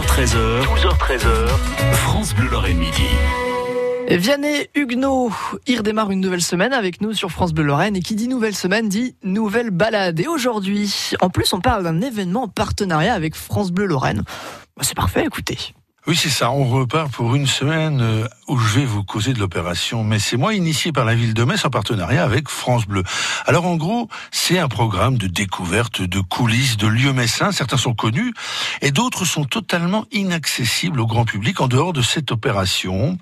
[0.00, 1.48] 12h13h, 12h13h,
[1.92, 3.04] France Bleu Lorraine Midi.
[4.08, 5.30] Vianney Huguenot,
[5.66, 8.54] il redémarre une nouvelle semaine avec nous sur France Bleu Lorraine et qui dit nouvelle
[8.54, 10.18] semaine dit nouvelle balade.
[10.18, 14.22] Et aujourd'hui, en plus, on parle d'un événement en partenariat avec France Bleu Lorraine.
[14.74, 15.58] Bah, c'est parfait, écoutez.
[16.10, 16.50] Oui, c'est ça.
[16.50, 20.36] On repart pour une semaine euh, où je vais vous causer de l'opération Mais c'est
[20.36, 23.04] moi, initié par la ville de Metz en partenariat avec France Bleu.
[23.46, 27.52] Alors en gros, c'est un programme de découverte de coulisses de lieux messins.
[27.52, 28.34] Certains sont connus
[28.80, 33.16] et d'autres sont totalement inaccessibles au grand public en dehors de cette opération.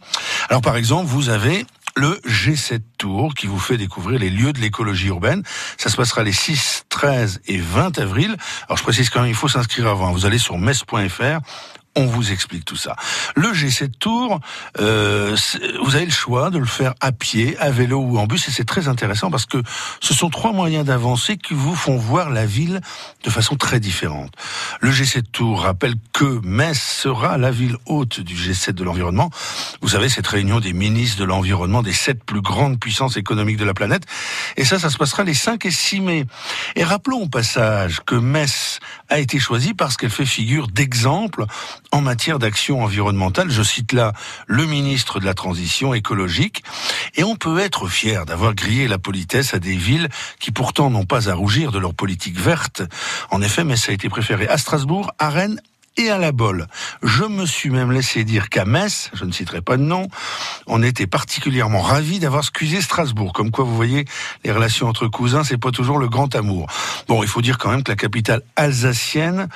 [0.48, 4.60] Alors par exemple, vous avez le G7 Tour qui vous fait découvrir les lieux de
[4.60, 5.42] l'écologie urbaine.
[5.76, 8.36] Ça se passera les 6, 13 et 20 avril.
[8.66, 10.12] Alors je précise quand même, il faut s'inscrire avant.
[10.12, 11.40] Vous allez sur metz.fr
[11.96, 12.96] on vous explique tout ça.
[13.34, 14.40] Le G7 Tour,
[14.78, 15.36] euh,
[15.82, 18.52] vous avez le choix de le faire à pied, à vélo ou en bus, et
[18.52, 19.62] c'est très intéressant parce que
[20.00, 22.80] ce sont trois moyens d'avancer qui vous font voir la ville
[23.24, 24.32] de façon très différente.
[24.80, 29.30] Le G7 Tour rappelle que Metz sera la ville haute du G7 de l'environnement.
[29.80, 33.64] Vous savez, cette réunion des ministres de l'environnement des sept plus grandes puissances économiques de
[33.64, 34.02] la planète.
[34.56, 36.26] Et ça, ça se passera les 5 et 6 mai.
[36.74, 41.44] Et rappelons au passage que Metz a été choisie parce qu'elle fait figure d'exemple
[41.92, 43.50] en matière d'action environnementale.
[43.50, 44.12] Je cite là
[44.46, 46.64] le ministre de la Transition écologique.
[47.14, 50.08] Et on peut être fier d'avoir grillé la politesse à des villes
[50.40, 52.82] qui pourtant n'ont pas à rougir de leur politique verte.
[53.30, 55.60] En effet, ça a été préféré à Strasbourg, à Rennes
[55.98, 56.66] et à la Bolle.
[57.02, 60.08] Je me suis même laissé dire qu'à Metz, je ne citerai pas de nom,
[60.66, 63.32] on était particulièrement ravis d'avoir scusé Strasbourg.
[63.32, 64.06] Comme quoi, vous voyez,
[64.44, 66.68] les relations entre cousins, c'est pas toujours le grand amour.
[67.08, 69.48] Bon, il faut dire quand même que la capitale alsacienne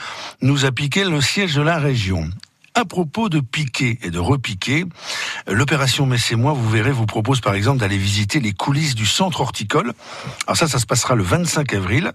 [0.42, 2.28] nous a piqué le siège de la région.
[2.74, 4.86] À propos de piquer et de repiquer,
[5.46, 9.06] l'opération Metz et moi, vous verrez, vous propose par exemple d'aller visiter les coulisses du
[9.06, 9.92] centre horticole.
[10.46, 12.12] Alors ça, ça se passera le 25 avril.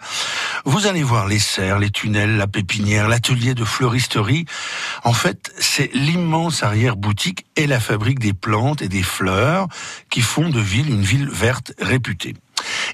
[0.66, 4.46] Vous allez voir les serres, les tunnels, la pépinière, l'atelier de fleuristerie.
[5.04, 9.68] En fait, c'est l'immense arrière-boutique et la fabrique des plantes et des fleurs
[10.10, 12.36] qui font de Ville une ville verte réputée.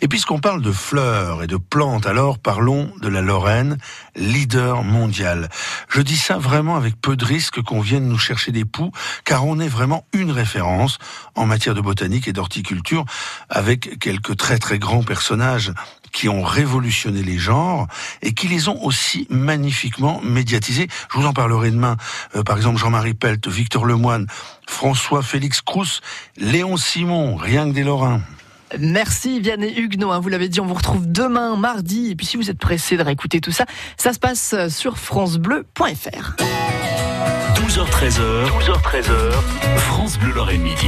[0.04, 3.78] Et puisqu'on parle de fleurs et de plantes, alors parlons de la Lorraine,
[4.18, 5.48] leader mondial.
[5.88, 8.92] Je dis ça vraiment avec peu de risque qu'on vienne nous chercher des poux,
[9.24, 10.98] car on est vraiment une référence
[11.36, 13.06] en matière de botanique et d'horticulture,
[13.48, 15.72] avec quelques très très grands personnages
[16.12, 17.88] qui ont révolutionné les genres
[18.22, 20.90] et qui les ont aussi magnifiquement médiatisés.
[21.14, 21.96] Je vous en parlerai demain.
[22.36, 24.28] Euh, par exemple, Jean-Marie Pelt, Victor Lemoine,
[24.68, 26.02] François Félix Crousse,
[26.36, 28.22] Léon Simon, rien que des Lorrains.
[28.80, 32.38] Merci Vianney Huguenot, hein, vous l'avez dit, on vous retrouve demain, mardi, et puis si
[32.38, 33.66] vous êtes pressé de réécouter tout ça,
[33.98, 36.36] ça se passe sur francebleu.fr.
[37.56, 40.88] 12h13h, 12h13h, France Bleu Lorraine Midi.